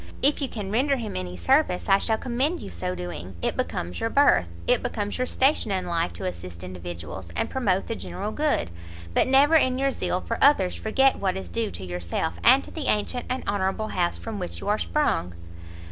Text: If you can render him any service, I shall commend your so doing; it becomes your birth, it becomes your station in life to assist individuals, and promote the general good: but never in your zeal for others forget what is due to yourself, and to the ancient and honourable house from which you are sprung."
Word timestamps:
If 0.23 0.41
you 0.41 0.49
can 0.49 0.71
render 0.71 0.95
him 0.95 1.15
any 1.15 1.37
service, 1.37 1.87
I 1.87 1.99
shall 1.99 2.17
commend 2.17 2.59
your 2.59 2.71
so 2.71 2.95
doing; 2.95 3.35
it 3.43 3.55
becomes 3.55 3.99
your 3.99 4.09
birth, 4.09 4.49
it 4.65 4.81
becomes 4.81 5.19
your 5.19 5.27
station 5.27 5.69
in 5.69 5.85
life 5.85 6.11
to 6.13 6.25
assist 6.25 6.63
individuals, 6.63 7.29
and 7.35 7.51
promote 7.51 7.85
the 7.85 7.93
general 7.93 8.31
good: 8.31 8.71
but 9.13 9.27
never 9.27 9.53
in 9.53 9.77
your 9.77 9.91
zeal 9.91 10.19
for 10.19 10.39
others 10.43 10.73
forget 10.73 11.17
what 11.19 11.37
is 11.37 11.49
due 11.51 11.69
to 11.69 11.85
yourself, 11.85 12.39
and 12.43 12.63
to 12.63 12.71
the 12.71 12.87
ancient 12.87 13.27
and 13.29 13.43
honourable 13.47 13.89
house 13.89 14.17
from 14.17 14.39
which 14.39 14.59
you 14.59 14.67
are 14.69 14.79
sprung." 14.79 15.35